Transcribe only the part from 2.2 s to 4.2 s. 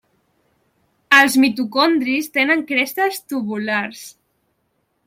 tenen crestes tubulars.